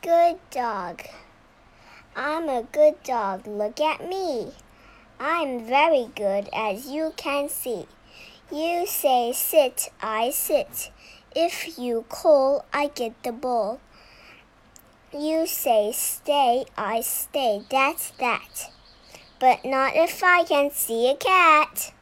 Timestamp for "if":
11.36-11.78, 19.94-20.24